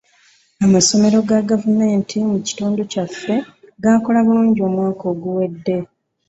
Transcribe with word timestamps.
Amasomero 0.65 1.17
ga 1.29 1.39
gavumenti 1.51 2.15
mu 2.31 2.37
kitundu 2.47 2.81
kyaffe 2.91 3.35
gakola 3.83 4.19
bulungi 4.25 4.59
omwaka 4.67 5.03
oguwedde. 5.13 5.77